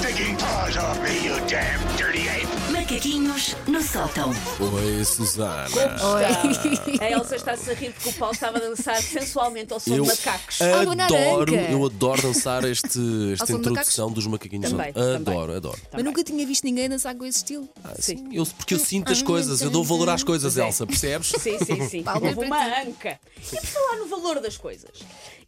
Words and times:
sticking 0.00 0.36
paws 0.36 0.76
off 0.76 0.98
me, 1.02 1.26
you 1.26 1.34
damn 1.48 1.80
dirty 1.96 2.28
ape! 2.28 2.46
Macaquinhos 2.72 3.56
no 3.66 3.82
sótão. 3.82 4.30
Oi, 4.60 5.04
Susana. 5.04 5.66
Oi. 5.74 7.00
A 7.00 7.10
Elsa 7.10 7.36
está-se 7.36 7.70
a 7.70 7.74
rir 7.74 7.92
porque 7.92 8.08
o 8.10 8.12
Paulo 8.14 8.34
estava 8.34 8.58
a 8.58 8.60
dançar 8.60 9.00
sensualmente 9.02 9.72
ao 9.72 9.80
som 9.80 9.94
Eu 9.94 10.02
de 10.04 10.08
macacos. 10.10 10.60
Adoro, 10.62 11.54
eu 11.54 11.84
adoro 11.86 12.22
dançar 12.22 12.64
este, 12.64 13.32
esta 13.32 13.52
introdução 13.52 14.10
dos 14.10 14.26
macaquinhos. 14.26 14.70
Também, 14.70 14.90
adoro, 14.90 15.24
também. 15.24 15.56
adoro. 15.56 15.78
Mas 15.92 16.04
nunca 16.04 16.22
tinha 16.24 16.46
visto 16.46 16.64
ninguém 16.64 16.88
dançar 16.88 17.14
com 17.14 17.24
esse 17.24 17.38
estilo. 17.38 17.68
Ah, 17.84 17.94
sim, 17.98 18.28
eu- 18.32 18.46
porque 18.46 18.74
eu 18.74 18.78
sinto 18.78 19.12
as 19.12 19.22
coisas, 19.22 19.60
eu 19.62 19.70
dou 19.70 19.84
valor 19.84 20.08
às 20.10 20.22
coisas. 20.22 20.56
Elsa, 20.56 20.86
percebes? 20.86 21.28
Sim, 21.38 21.58
sim, 21.58 21.88
sim. 21.88 22.02
Palmas 22.02 22.36
Houve 22.36 22.46
uma 22.46 22.64
ti. 22.64 22.88
anca. 22.88 23.20
E 23.52 23.56
por 23.56 23.66
falar 23.66 23.96
no 23.98 24.06
valor 24.06 24.40
das 24.40 24.56
coisas, 24.56 24.90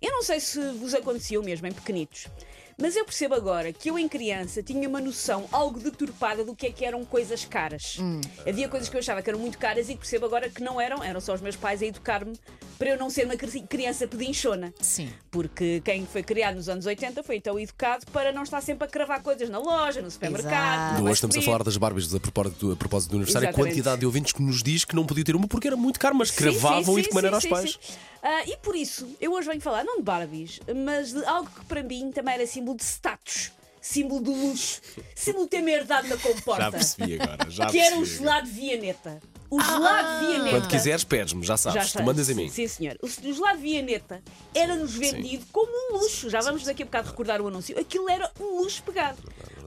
eu 0.00 0.10
não 0.12 0.22
sei 0.22 0.40
se 0.40 0.60
vos 0.72 0.94
aconteceu 0.94 1.42
mesmo 1.42 1.66
em 1.66 1.72
pequenitos, 1.72 2.26
mas 2.78 2.96
eu 2.96 3.04
percebo 3.04 3.34
agora 3.34 3.72
que 3.72 3.90
eu 3.90 3.98
em 3.98 4.08
criança 4.08 4.62
tinha 4.62 4.88
uma 4.88 5.00
noção 5.00 5.46
algo 5.52 5.78
deturpada 5.80 6.44
do 6.44 6.54
que 6.54 6.66
é 6.66 6.70
que 6.70 6.84
eram 6.84 7.04
coisas 7.04 7.44
caras. 7.44 7.96
Hum. 8.00 8.20
Havia 8.46 8.68
coisas 8.68 8.88
que 8.88 8.96
eu 8.96 9.00
achava 9.00 9.22
que 9.22 9.30
eram 9.30 9.38
muito 9.38 9.58
caras 9.58 9.88
e 9.88 9.92
que 9.94 9.98
percebo 10.00 10.26
agora 10.26 10.48
que 10.48 10.62
não 10.62 10.80
eram, 10.80 11.02
eram 11.02 11.20
só 11.20 11.34
os 11.34 11.40
meus 11.40 11.56
pais 11.56 11.82
a 11.82 11.86
educar-me 11.86 12.38
para 12.78 12.90
eu 12.90 12.96
não 12.98 13.10
ser 13.10 13.26
uma 13.26 13.36
cri- 13.36 13.62
criança 13.68 14.06
pedinchona. 14.06 14.72
Sim. 14.80 15.10
Porque 15.30 15.82
quem 15.84 16.06
foi 16.06 16.22
criado 16.22 16.54
nos 16.56 16.68
anos 16.68 16.86
80 16.86 17.22
foi 17.22 17.36
então 17.36 17.58
educado 17.58 18.06
para 18.12 18.32
não 18.32 18.42
estar 18.42 18.60
sempre 18.62 18.86
a 18.86 18.90
cravar 18.90 19.22
coisas 19.22 19.48
na 19.50 19.58
loja, 19.58 20.00
no 20.00 20.10
supermercado. 20.10 21.02
Hoje 21.02 21.12
estamos 21.14 21.36
a 21.36 21.42
falar 21.42 21.62
das 21.62 21.76
Barbies 21.76 22.14
a 22.14 22.20
propósito, 22.20 22.72
a 22.72 22.76
propósito 22.76 23.10
do 23.10 23.16
aniversário. 23.16 23.48
A 23.48 23.50
Exatamente. 23.50 23.70
quantidade 23.74 24.00
de 24.00 24.06
ouvintes 24.06 24.32
que 24.32 24.42
nos 24.42 24.62
diz 24.62 24.84
que 24.84 24.96
não 24.96 25.04
podia 25.04 25.24
ter 25.24 25.36
uma 25.36 25.46
porque 25.46 25.66
era 25.68 25.76
muito 25.76 26.00
caro, 26.00 26.14
mas 26.14 26.30
Sim, 26.30 26.36
cravavam 26.36 26.94
sim, 26.94 27.00
e 27.00 27.02
de 27.02 27.08
que 27.08 27.08
sim, 27.08 27.14
maneira 27.14 27.40
sim, 27.40 27.48
aos 27.52 27.60
sim, 27.70 27.78
pais. 27.78 27.98
Sim. 28.20 28.26
Ah, 28.26 28.44
e 28.44 28.56
por 28.58 28.76
isso, 28.76 29.08
eu 29.20 29.32
hoje 29.32 29.48
venho 29.48 29.60
falar 29.60 29.84
não 29.84 29.96
de 29.96 30.02
Barbies, 30.02 30.60
mas 30.84 31.12
de 31.12 31.24
algo 31.24 31.48
que 31.50 31.64
para 31.64 31.82
mim 31.82 32.10
também 32.12 32.34
era 32.34 32.46
símbolo 32.46 32.76
de 32.76 32.84
status, 32.84 33.52
símbolo 33.80 34.22
de 34.22 34.30
luxo, 34.30 34.80
símbolo 35.14 35.44
de 35.44 35.50
ter 35.50 35.60
uma 35.60 35.70
herdade 35.70 36.08
na 36.08 36.16
comporta. 36.16 36.62
Já 36.62 36.70
percebi 36.70 37.20
agora, 37.20 37.50
já 37.50 37.66
que 37.66 37.78
era 37.78 37.98
o 37.98 38.04
gelado 38.04 38.48
Vianeta. 38.48 39.20
O 39.50 39.60
gelado 39.60 40.26
Vianeta. 40.26 40.50
Quando 40.50 40.68
quiseres, 40.68 41.02
pedes-me, 41.02 41.44
já 41.44 41.56
sabes. 41.56 41.82
Já 41.82 41.88
tu 41.88 41.92
sei. 41.94 42.02
mandas 42.04 42.30
em 42.30 42.34
mim. 42.34 42.48
Sim, 42.48 42.68
senhor. 42.68 42.96
O, 43.02 43.08
gelado 43.08 43.58
Vianeta 43.58 44.22
era-nos 44.54 44.94
vendido 44.94 45.44
como 45.50 45.72
um 45.72 45.98
luxo. 45.98 46.30
Já 46.30 46.40
vamos 46.40 46.62
daqui 46.62 46.84
a 46.84 46.86
bocado 46.86 47.10
recordar 47.10 47.40
o 47.40 47.48
anúncio. 47.48 47.76
Aquilo 47.76 48.08
era 48.08 48.30
um 48.38 48.60
luxo 48.60 48.80
pegado. 48.84 49.18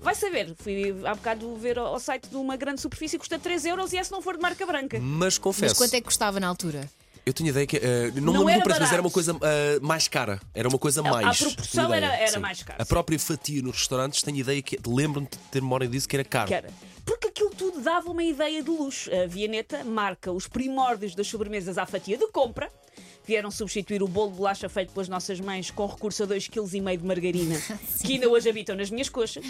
Vai 0.01 0.15
saber, 0.15 0.53
fui 0.57 0.93
há 1.05 1.15
bocado 1.15 1.55
ver 1.55 1.79
ao 1.79 1.87
ao 1.87 1.99
site 1.99 2.27
de 2.27 2.35
uma 2.35 2.57
grande 2.57 2.81
superfície, 2.81 3.17
custa 3.17 3.39
3 3.39 3.65
euros 3.65 3.93
e 3.93 3.97
é 3.97 4.03
se 4.03 4.11
não 4.11 4.21
for 4.21 4.35
de 4.35 4.41
marca 4.41 4.65
branca. 4.65 4.99
Mas 4.99 5.37
confesso, 5.37 5.71
Mas 5.71 5.77
quanto 5.77 5.93
é 5.93 6.01
que 6.01 6.05
custava 6.05 6.39
na 6.39 6.47
altura? 6.47 6.89
Eu 7.25 7.33
tinha 7.33 7.49
ideia 7.49 7.65
que. 7.67 7.77
eh, 7.77 8.11
não 8.15 8.33
me 8.33 8.39
Não 8.39 8.43
lembro 8.45 8.61
do 8.61 8.63
preço, 8.65 8.81
mas 8.81 8.91
era 8.91 9.01
uma 9.01 9.11
coisa 9.11 9.37
eh, 9.41 9.79
mais 9.81 10.07
cara. 10.07 10.39
Era 10.53 10.67
uma 10.69 10.77
coisa 10.79 11.01
A- 11.01 11.07
a 11.07 11.11
mais. 11.11 11.37
proporção 11.39 11.85
tinha 11.85 11.97
ideia, 11.97 12.11
era- 12.11 12.17
era 12.23 12.31
sim. 12.33 12.39
mais 12.39 12.63
cara, 12.63 12.81
A 12.81 12.85
própria 12.85 13.17
fatia 13.19 13.61
nos 13.61 13.77
restaurantes, 13.77 14.21
tenho 14.21 14.37
ideia 14.37 14.61
que. 14.61 14.77
Lembro-me 14.87 15.27
de 15.27 15.37
ter 15.51 15.61
memória 15.61 15.87
disso 15.87 16.07
que 16.07 16.15
era 16.15 16.23
caro. 16.25 16.47
Que 16.47 16.53
era. 16.55 16.69
Porque 17.05 17.27
aquilo 17.27 17.49
tudo 17.49 17.81
dava 17.81 18.09
uma 18.11 18.23
ideia 18.23 18.63
de 18.63 18.69
luxo. 18.69 19.09
A 19.13 19.27
Vianeta 19.27 19.83
marca 19.83 20.31
os 20.31 20.47
primórdios 20.47 21.13
das 21.15 21.27
sobremesas 21.27 21.77
à 21.77 21.85
fatia 21.85 22.17
de 22.17 22.27
compra. 22.27 22.69
Vieram 23.25 23.49
substituir 23.49 24.03
o 24.03 24.07
bolo 24.07 24.31
de 24.31 24.37
bolacha 24.37 24.67
feito 24.67 24.91
pelas 24.91 25.07
nossas 25.07 25.39
mães 25.39 25.71
com 25.71 25.85
recurso 25.85 26.23
a 26.23 26.27
2,5 26.27 26.49
kg 26.51 26.97
de 26.97 27.05
margarina, 27.05 27.55
que 28.05 28.13
ainda 28.13 28.27
hoje 28.29 28.49
habitam 28.49 28.75
nas 28.75 28.89
minhas 28.89 29.07
coxas. 29.09 29.45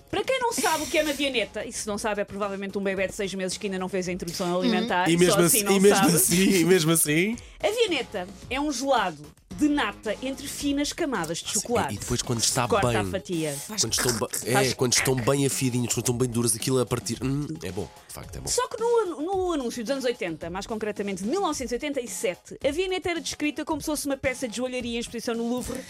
Para 0.00 0.22
quem 0.24 0.38
não 0.40 0.52
sabe 0.52 0.84
o 0.84 0.86
que 0.86 0.98
é 0.98 1.02
uma 1.02 1.12
Vianeta, 1.12 1.64
e 1.64 1.72
se 1.72 1.86
não 1.86 1.98
sabe, 1.98 2.22
é 2.22 2.24
provavelmente 2.24 2.76
um 2.78 2.82
bebê 2.82 3.06
de 3.06 3.14
6 3.14 3.34
meses 3.34 3.58
que 3.58 3.66
ainda 3.66 3.78
não 3.78 3.88
fez 3.88 4.08
a 4.08 4.12
introdução 4.12 4.58
alimentar. 4.58 5.08
E 5.08 5.16
mesmo 5.16 5.34
só 5.34 5.40
assim, 5.40 5.58
assim 5.58 5.64
não 5.64 5.76
e 5.76 5.80
mesmo 5.80 6.06
assim, 6.06 6.50
e 6.50 6.64
mesmo 6.64 6.90
assim. 6.92 7.36
A 7.62 7.70
Vianeta 7.70 8.28
é 8.50 8.60
um 8.60 8.72
gelado 8.72 9.22
de 9.58 9.68
nata 9.68 10.14
entre 10.22 10.46
finas 10.46 10.92
camadas 10.92 11.38
de 11.38 11.48
chocolate. 11.52 11.94
E 11.94 11.98
depois 11.98 12.20
quando 12.22 12.40
está 12.40 12.68
Corta 12.68 12.88
bem. 12.88 12.96
a 12.96 13.04
fatia. 13.04 13.56
Quando 13.68 13.92
estão, 13.92 14.12
ba- 14.18 14.28
é, 14.44 14.72
quando 14.74 14.92
estão 14.92 15.14
bem 15.16 15.46
afiadinhos, 15.46 15.94
quando 15.94 15.98
estão 16.04 16.16
bem 16.16 16.28
duras, 16.28 16.54
aquilo 16.54 16.80
a 16.80 16.86
partir. 16.86 17.18
Hum, 17.22 17.46
é 17.62 17.72
bom, 17.72 17.88
de 18.08 18.14
facto 18.14 18.36
é 18.36 18.40
bom. 18.40 18.48
Só 18.48 18.66
que 18.68 18.78
no, 18.80 18.98
anu- 19.00 19.20
no 19.22 19.52
anúncio 19.52 19.82
dos 19.82 19.90
anos 19.90 20.04
80, 20.04 20.50
mais 20.50 20.66
concretamente 20.66 21.22
de 21.22 21.28
1987, 21.30 22.58
a 22.66 22.70
Vianeta 22.70 23.10
era 23.10 23.20
descrita 23.20 23.64
como 23.64 23.80
se 23.80 23.86
fosse 23.86 24.06
uma 24.06 24.16
peça 24.16 24.46
de 24.46 24.56
joalharia 24.56 24.96
em 24.96 25.00
exposição 25.00 25.34
no 25.34 25.48
Louvre 25.48 25.80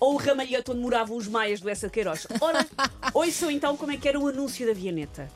ou 0.00 0.14
o 0.14 0.16
ramalhete 0.16 0.70
onde 0.70 0.80
moravam 0.80 1.16
os 1.16 1.26
maias 1.28 1.60
do 1.60 1.68
Essa 1.70 1.88
Queiroz. 1.88 2.26
Ora, 2.40 2.66
ouçam 3.14 3.50
então 3.50 3.76
como 3.76 3.92
é 3.92 3.96
que 3.96 4.08
era 4.08 4.18
o 4.18 4.26
anúncio 4.28 4.66
da 4.66 4.72
Vianeta. 4.74 5.30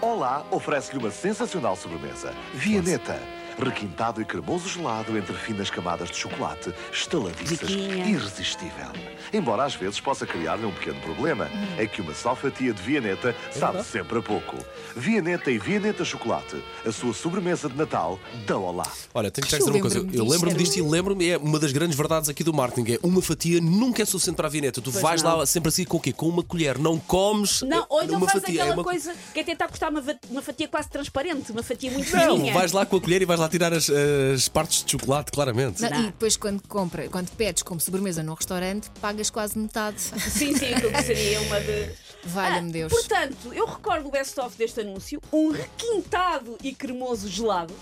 Olá 0.00 0.46
oferece-lhe 0.50 0.98
uma 0.98 1.10
sensacional 1.10 1.74
sobremesa. 1.76 2.32
Vianeta. 2.54 3.18
Requintado 3.58 4.20
e 4.20 4.24
cremoso 4.24 4.68
gelado 4.68 5.16
entre 5.16 5.34
finas 5.34 5.70
camadas 5.70 6.10
de 6.10 6.16
chocolate, 6.16 6.72
estaladiças, 6.92 7.68
Diquinha. 7.68 8.04
irresistível. 8.06 8.90
Embora 9.32 9.64
às 9.64 9.74
vezes 9.74 10.00
possa 10.00 10.26
criar-lhe 10.26 10.64
um 10.64 10.72
pequeno 10.72 11.00
problema, 11.00 11.48
é 11.78 11.86
que 11.86 12.00
uma 12.00 12.14
só 12.14 12.34
fatia 12.34 12.72
de 12.72 12.82
Vianeta 12.82 13.34
sabe 13.52 13.82
sempre 13.84 14.18
a 14.18 14.22
pouco. 14.22 14.56
Vianeta 14.96 15.50
e 15.50 15.58
Vianeta 15.58 16.04
Chocolate, 16.04 16.62
a 16.84 16.92
sua 16.92 17.12
sobremesa 17.14 17.68
de 17.68 17.76
Natal, 17.76 18.18
da 18.46 18.56
Olá. 18.58 18.86
Olha, 19.12 19.30
tenho 19.30 19.46
que 19.46 19.56
dizer 19.56 19.70
uma 19.70 19.80
coisa. 19.80 20.06
Eu 20.12 20.26
lembro-me 20.26 20.56
disto 20.56 20.76
e 20.76 20.82
lembro-me, 20.82 21.30
é 21.30 21.36
uma 21.36 21.58
das 21.58 21.72
grandes 21.72 21.96
verdades 21.96 22.28
aqui 22.28 22.44
do 22.44 22.52
marketing: 22.52 22.92
é 22.94 22.98
uma 23.02 23.22
fatia 23.22 23.60
nunca 23.60 24.02
é 24.02 24.04
suficiente 24.04 24.36
para 24.36 24.46
a 24.48 24.50
vineta. 24.50 24.80
Tu 24.80 24.90
Pois 24.90 25.02
vais 25.02 25.22
não. 25.22 25.38
lá 25.38 25.46
sempre 25.46 25.68
assim 25.68 25.84
com 25.84 25.96
o 25.96 26.00
quê? 26.00 26.12
Com 26.12 26.28
uma 26.28 26.42
colher, 26.42 26.78
não 26.78 26.98
comes. 26.98 27.62
Não, 27.62 27.86
ou 27.88 28.02
então 28.02 28.16
uma 28.18 28.26
faz 28.28 28.40
fatia. 28.42 28.60
aquela 28.62 28.74
é 28.74 28.74
uma... 28.76 28.84
coisa 28.84 29.14
que 29.32 29.40
é 29.40 29.44
tentar 29.44 29.68
cortar 29.68 29.90
uma, 29.90 30.02
uma 30.30 30.42
fatia 30.42 30.68
quase 30.68 30.88
transparente, 30.88 31.50
uma 31.50 31.62
fatia 31.62 31.90
muito 31.90 32.14
Não, 32.14 32.36
fininha. 32.36 32.52
vais 32.54 32.72
lá 32.72 32.84
com 32.86 32.96
a 32.96 33.00
colher 33.00 33.22
e 33.22 33.24
vais 33.24 33.40
lá 33.40 33.43
tirar 33.48 33.72
as, 33.72 33.90
as 33.90 34.48
partes 34.48 34.84
de 34.84 34.92
chocolate, 34.92 35.30
claramente. 35.32 35.82
Não. 35.82 36.00
E 36.00 36.06
depois 36.06 36.36
quando 36.36 36.66
compra, 36.66 37.08
quando 37.08 37.30
pedes 37.30 37.62
como 37.62 37.80
sobremesa 37.80 38.22
num 38.22 38.34
restaurante, 38.34 38.90
pagas 39.00 39.30
quase 39.30 39.58
metade. 39.58 40.00
Sim, 40.34 40.56
sim, 40.56 40.74
aquilo 40.74 40.92
que 40.92 41.02
seria 41.02 41.40
uma 41.42 41.60
de. 41.60 41.90
Valha-me 42.24 42.70
Ah, 42.70 42.72
Deus. 42.72 42.92
Portanto, 42.92 43.52
eu 43.52 43.66
recordo 43.66 44.08
o 44.08 44.10
best-of 44.10 44.56
deste 44.56 44.80
anúncio, 44.80 45.20
um 45.32 45.50
requintado 45.50 46.56
e 46.62 46.74
cremoso 46.74 47.28
gelado. 47.28 47.74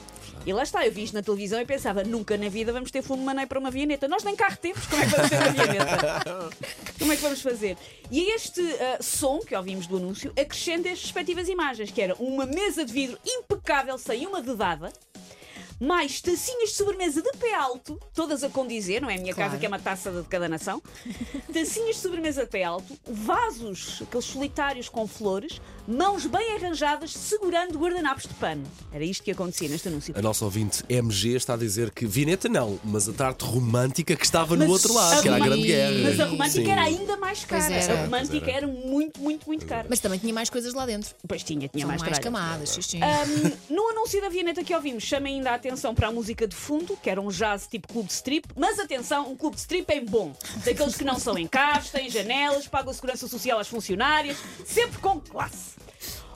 E 0.44 0.52
lá 0.52 0.64
está, 0.64 0.84
eu 0.84 0.90
vi 0.90 1.04
isto 1.04 1.14
na 1.14 1.22
televisão 1.22 1.60
e 1.60 1.64
pensava, 1.64 2.02
nunca 2.02 2.36
na 2.36 2.48
vida 2.48 2.72
vamos 2.72 2.90
ter 2.90 3.00
fumo 3.00 3.22
maneiro 3.22 3.48
para 3.48 3.60
uma 3.60 3.70
vianeta. 3.70 4.08
Nós 4.08 4.24
nem 4.24 4.34
carro 4.34 4.56
temos, 4.56 4.84
como 4.86 5.00
é 5.00 5.06
que 5.06 5.12
vamos 5.12 5.30
ter 5.30 5.36
uma 5.36 5.50
vianeta? 5.52 6.50
como 6.98 7.12
é 7.12 7.16
que 7.16 7.22
vamos 7.22 7.40
fazer? 7.40 7.76
E 8.10 8.32
este 8.34 8.60
ah, 8.60 8.98
som 9.00 9.38
que 9.38 9.54
ouvimos 9.54 9.86
do 9.86 9.98
anúncio 9.98 10.32
acrescenta 10.36 10.90
as 10.90 11.00
respectivas 11.00 11.48
imagens, 11.48 11.92
que 11.92 12.02
era 12.02 12.14
uma 12.16 12.44
mesa 12.44 12.84
de 12.84 12.92
vidro 12.92 13.18
impecável, 13.24 13.96
sem 13.96 14.26
uma 14.26 14.42
dedada, 14.42 14.92
mais 15.82 16.20
tacinhas 16.20 16.70
de 16.70 16.76
sobremesa 16.76 17.20
de 17.20 17.36
pé 17.38 17.54
alto, 17.54 17.98
todas 18.14 18.44
a 18.44 18.48
condizer, 18.48 19.02
não 19.02 19.10
é 19.10 19.16
a 19.16 19.18
minha 19.18 19.34
casa 19.34 19.48
Claro. 19.48 19.58
que 19.58 19.66
é 19.66 19.68
uma 19.68 19.80
taça 19.80 20.12
de 20.12 20.22
cada 20.28 20.48
nação. 20.48 20.80
Tacinhas 21.52 21.96
de 21.96 22.02
sobremesa 22.02 22.44
de 22.44 22.50
pé 22.50 22.62
alto, 22.62 22.96
vasos, 23.04 24.00
aqueles 24.02 24.24
solitários 24.26 24.88
com 24.88 25.08
flores, 25.08 25.60
mãos 25.86 26.24
bem 26.26 26.54
arranjadas, 26.54 27.12
segurando 27.12 27.76
guardanapos 27.76 28.22
de 28.28 28.34
pano. 28.34 28.62
Era 28.92 29.04
isto 29.04 29.24
que 29.24 29.32
acontecia 29.32 29.68
neste 29.68 29.88
anúncio. 29.88 30.14
A 30.16 30.22
nossa 30.22 30.44
ouvinte 30.44 30.84
MG 30.88 31.34
está 31.34 31.54
a 31.54 31.56
dizer 31.56 31.90
que 31.90 32.06
vineta 32.06 32.48
não, 32.48 32.78
mas 32.84 33.08
a 33.08 33.12
tarte 33.12 33.44
romântica 33.44 34.14
que 34.14 34.24
estava 34.24 34.54
no 34.54 34.60
Mas 34.60 34.70
outro 34.70 34.94
lado, 34.94 35.20
que 35.20 35.26
era 35.26 35.36
a 35.36 35.40
Grande 35.40 35.66
Guerra. 35.66 35.98
Mas 36.04 36.20
a 36.20 36.26
romântica 36.26 36.64
Sim. 36.64 36.70
era 36.70 36.82
ainda 36.82 37.16
mais 37.16 37.44
cara. 37.44 37.74
Era. 37.74 37.92
A 37.92 38.04
romântica 38.04 38.46
era. 38.48 38.58
era 38.58 38.66
muito, 38.68 39.20
muito, 39.20 39.46
muito 39.48 39.66
cara. 39.66 39.86
Mas 39.90 39.98
também 39.98 40.20
tinha 40.20 40.32
mais 40.32 40.48
coisas 40.48 40.74
lá 40.74 40.86
dentro. 40.86 41.12
Pois 41.26 41.42
tinha, 41.42 41.66
tinha 41.66 41.82
São 41.82 41.88
mais, 41.88 42.02
mais, 42.02 42.18
camadas, 42.20 42.68
sim, 42.70 42.82
sim. 42.82 43.00
Um, 43.02 43.74
no 43.74 43.88
anúncio 43.88 44.20
da 44.20 44.28
Vianeta 44.28 44.62
que 44.62 44.72
ouvimos, 44.72 45.02
chama 45.02 45.26
ainda 45.26 45.50
a 45.50 45.54
atenção 45.56 45.71
para 45.94 46.08
a 46.08 46.12
música 46.12 46.46
de 46.46 46.54
fundo, 46.54 46.96
que 46.96 47.08
era 47.08 47.20
um 47.20 47.28
jazz 47.28 47.66
tipo 47.66 47.88
clube 47.88 48.08
de 48.08 48.14
strip, 48.14 48.48
mas 48.54 48.78
atenção, 48.78 49.30
um 49.30 49.36
clube 49.36 49.56
de 49.56 49.62
strip 49.62 49.90
é 49.90 50.00
bom. 50.00 50.32
Daqueles 50.64 50.96
que 50.96 51.04
não 51.04 51.18
são 51.18 51.38
em 51.38 51.46
casa, 51.46 51.88
têm 51.92 52.10
janelas, 52.10 52.68
pagam 52.68 52.90
a 52.90 52.94
segurança 52.94 53.26
social 53.26 53.58
às 53.58 53.68
funcionárias, 53.68 54.36
sempre 54.64 54.98
com 54.98 55.20
classe. 55.20 55.82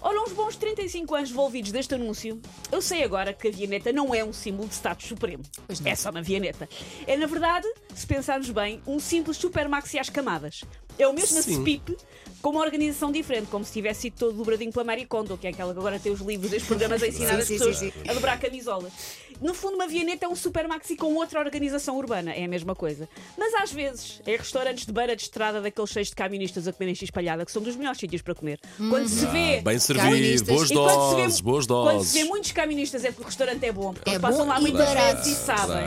Ora, 0.00 0.22
uns 0.22 0.32
bons 0.32 0.56
35 0.56 1.14
anos 1.14 1.30
envolvidos 1.30 1.72
deste 1.72 1.94
anúncio, 1.94 2.40
eu 2.70 2.80
sei 2.80 3.02
agora 3.02 3.32
que 3.32 3.48
a 3.48 3.50
Vianeta 3.50 3.92
não 3.92 4.14
é 4.14 4.22
um 4.24 4.32
símbolo 4.32 4.68
de 4.68 4.74
status 4.74 5.06
supremo. 5.06 5.42
É 5.84 5.94
só 5.96 6.10
uma 6.10 6.22
Vianeta. 6.22 6.68
É, 7.06 7.16
na 7.16 7.26
verdade, 7.26 7.66
se 7.94 8.06
pensarmos 8.06 8.48
bem, 8.50 8.80
um 8.86 9.00
simples 9.00 9.36
super 9.36 9.68
maxi 9.68 9.98
às 9.98 10.08
camadas. 10.08 10.62
É 10.98 11.06
o 11.06 11.12
mesmo 11.12 11.42
Sim. 11.42 11.60
SPIP 11.60 11.96
com 12.42 12.50
uma 12.50 12.60
organização 12.60 13.10
diferente, 13.10 13.48
como 13.50 13.64
se 13.64 13.72
tivesse 13.72 14.02
sido 14.02 14.14
todo 14.18 14.32
dobradinho 14.36 14.70
pela 14.72 14.84
Marie 14.84 15.04
Kondo, 15.06 15.36
que 15.36 15.46
é 15.46 15.50
aquela 15.50 15.72
que 15.72 15.78
agora 15.80 15.98
tem 15.98 16.12
os 16.12 16.20
livros 16.20 16.52
e 16.52 16.56
os 16.56 16.62
programas 16.62 17.02
a 17.02 17.08
ensinar 17.08 17.32
Sim, 17.34 17.38
as 17.38 17.46
sim, 17.48 17.58
pessoas 17.58 17.76
sim, 17.78 17.92
a 18.08 18.14
dobrar 18.14 18.38
camisolas. 18.38 18.92
No 19.40 19.52
fundo, 19.52 19.74
uma 19.74 19.86
Vianeta 19.86 20.24
é 20.24 20.28
um 20.28 20.36
super 20.36 20.66
maxi 20.68 20.96
com 20.96 21.12
outra 21.16 21.40
organização 21.40 21.98
urbana, 21.98 22.32
é 22.32 22.44
a 22.44 22.48
mesma 22.48 22.74
coisa. 22.74 23.06
Mas 23.36 23.52
às 23.54 23.70
vezes, 23.72 24.22
é 24.26 24.34
restaurantes 24.36 24.86
de 24.86 24.92
beira 24.92 25.14
de 25.16 25.22
estrada 25.22 25.60
daqueles 25.60 25.90
cheios 25.90 26.08
de 26.08 26.14
caministas 26.14 26.66
a 26.68 26.72
comerem 26.72 26.94
espalhada, 27.02 27.44
que 27.44 27.52
são 27.52 27.60
dos 27.60 27.74
melhores 27.76 27.98
sítios 27.98 28.22
para 28.22 28.34
comer. 28.34 28.58
Quando 28.78 29.08
se 29.08 29.26
vê. 29.26 29.58
Ah, 29.58 29.62
Bem 29.62 29.78
servido, 29.78 30.44
boas 30.46 30.70
quando 30.70 31.08
se 31.10 31.16
vê- 31.16 31.22
doses, 31.22 31.40
boas 31.40 31.66
Quando 31.66 31.84
se 31.90 31.96
doses. 31.98 32.12
vê 32.12 32.24
muitos 32.24 32.52
caministas 32.52 33.04
é 33.04 33.08
porque 33.08 33.24
o 33.24 33.26
restaurante 33.26 33.64
é 33.66 33.72
bom, 33.72 33.92
porque 33.92 34.08
É 34.08 34.12
eles 34.14 34.22
passam 34.22 34.44
bom 34.46 34.48
lá 34.52 34.60
muitas 34.60 34.86
barato. 34.88 35.16
vezes 35.24 35.32
e 35.38 35.44
sabem. 35.44 35.84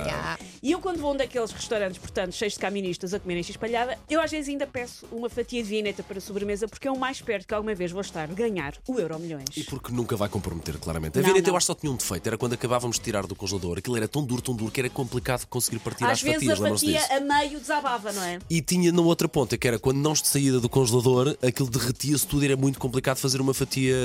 E 0.61 0.71
eu, 0.71 0.79
quando 0.79 0.99
vou 0.99 1.11
a 1.11 1.13
um 1.13 1.17
daqueles 1.17 1.51
restaurantes, 1.51 1.97
portanto, 1.97 2.33
cheios 2.33 2.53
de 2.53 2.59
caministas 2.59 3.13
a 3.13 3.19
comerem 3.19 3.41
espalhada, 3.41 3.97
eu 4.09 4.21
às 4.21 4.29
vezes 4.31 4.49
ainda 4.49 4.67
peço 4.67 5.05
uma 5.11 5.29
fatia 5.29 5.61
de 5.63 5.69
vineta 5.69 6.03
para 6.03 6.19
sobremesa, 6.19 6.67
porque 6.67 6.87
é 6.87 6.91
o 6.91 6.97
mais 6.97 7.21
perto 7.21 7.47
que 7.47 7.53
alguma 7.53 7.73
vez 7.75 7.91
vou 7.91 8.01
estar 8.01 8.27
de 8.27 8.33
ganhar 8.35 8.73
o 8.87 8.99
Euro 8.99 9.19
Milhões. 9.19 9.45
E 9.55 9.63
porque 9.63 9.91
nunca 9.91 10.15
vai 10.15 10.29
comprometer, 10.29 10.77
claramente. 10.77 11.17
A 11.17 11.21
Não, 11.21 11.27
vineta 11.29 11.47
eu 11.49 11.51
não. 11.51 11.57
acho 11.57 11.65
que 11.65 11.73
só 11.73 11.75
tinha 11.75 11.91
um 11.91 11.95
defeito, 11.95 12.27
era 12.27 12.37
quando 12.37 12.53
acabávamos 12.53 12.97
de 12.97 13.03
tirar 13.03 13.25
do 13.25 13.35
congelador, 13.35 13.77
aquilo 13.77 13.97
era 13.97 14.07
tão 14.07 14.23
duro, 14.23 14.41
tão 14.41 14.55
duro 14.55 14.71
que 14.71 14.79
era 14.79 14.89
complicado 14.89 15.45
conseguir 15.47 15.79
partir 15.79 16.03
às, 16.05 16.11
Às 16.13 16.21
vezes 16.21 16.39
fatias, 16.39 16.61
a 16.61 16.69
fatia 16.69 16.99
disso? 16.99 17.13
a 17.13 17.19
meio 17.19 17.59
desabava, 17.59 18.11
não 18.11 18.23
é? 18.23 18.39
E 18.49 18.61
tinha 18.61 18.91
na 18.91 19.01
outra 19.01 19.27
ponta, 19.27 19.57
que 19.57 19.67
era 19.67 19.79
quando 19.79 19.97
não 19.97 20.13
de 20.13 20.27
saída 20.27 20.59
do 20.59 20.67
congelador, 20.69 21.37
aquilo 21.41 21.69
derretia-se 21.69 22.25
tudo 22.27 22.43
e 22.43 22.47
era 22.47 22.57
muito 22.57 22.79
complicado 22.79 23.17
fazer 23.17 23.39
uma 23.41 23.53
fatia 23.53 23.95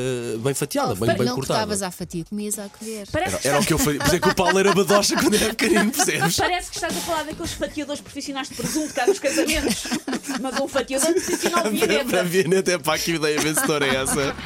bem 0.41 0.55
fatiada, 0.55 0.95
bem, 0.95 1.09
bem 1.17 1.27
não 1.27 1.35
cortada. 1.35 1.61
cortavas 1.61 1.83
à 1.83 1.91
fatia, 1.91 2.25
comias 2.25 2.59
à 2.59 2.69
colher. 2.69 3.07
Era, 3.13 3.41
era 3.43 3.61
o 3.61 3.67
que 3.67 3.73
eu 3.73 3.79
fazia. 3.79 4.01
Por 4.01 4.21
que 4.21 4.29
o 4.29 4.35
Paulo 4.35 4.59
era 4.59 4.73
badocha 4.75 5.17
quando 5.17 5.35
era 5.35 5.53
pequenino, 5.55 5.91
percebes? 5.91 6.37
Parece 6.45 6.71
que 6.71 6.77
estás 6.77 6.95
a 6.95 7.01
falar 7.01 7.23
daqueles 7.23 7.53
fatiadores 7.53 8.03
profissionais 8.03 8.51
de 8.51 8.55
presunto 8.55 8.93
que 8.93 9.01
há 9.01 9.07
nos 9.07 9.19
casamentos. 9.19 9.85
Mas 10.43 10.61
um 10.61 10.69
fatiador 10.69 11.11
profissional 11.15 11.71
de 11.71 12.05
Para. 12.05 12.23
Vianeta 12.23 12.73
é 12.73 12.79
para 12.79 12.99
que 12.99 13.13
ideia 13.13 13.41
vencedora 13.41 13.87
é 13.87 13.97
essa. 13.97 14.37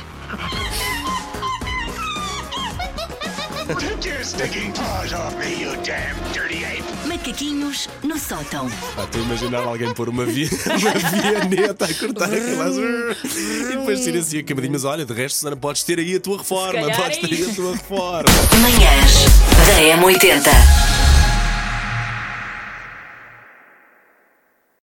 Take 3.81 4.09
your 4.09 4.23
stinking 4.23 4.73
paws 4.75 5.13
off 5.13 5.35
me, 5.39 5.61
you 5.61 5.73
damn 5.83 6.15
dirty 6.33 6.65
ape! 6.65 6.85
Macaquinhos 7.09 7.89
no 8.05 8.17
sótão. 8.17 8.71
Pá, 8.95 9.03
Estou 9.03 9.21
a 9.21 9.25
imaginar 9.25 9.65
alguém 9.65 9.93
pôr 9.93 10.09
uma, 10.09 10.25
via, 10.25 10.49
uma 10.71 11.49
vianeta 11.49 11.85
a 11.85 11.95
cortar 11.95 12.33
aquilo 12.33 12.63
assim, 12.63 13.27
e 13.27 13.77
depois 13.77 14.05
tira 14.05 14.21
assim 14.21 14.39
a 14.39 14.45
camadinha. 14.45 14.73
Mas 14.73 14.85
olha, 14.85 15.05
de 15.05 15.13
resto, 15.13 15.39
Susana, 15.39 15.57
podes 15.57 15.83
ter 15.83 15.99
aí 15.99 16.15
a 16.15 16.21
tua 16.21 16.39
reforma. 16.39 16.81
Podes 16.95 17.19
é 17.19 17.21
ter 17.21 17.35
aí 17.35 17.51
a 17.51 17.55
tua 17.55 17.73
reforma. 17.73 18.31
Manhãs 18.63 19.25
da 19.67 19.83
M80. 20.01 21.08